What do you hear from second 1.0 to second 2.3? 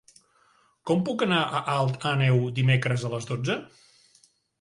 puc anar a Alt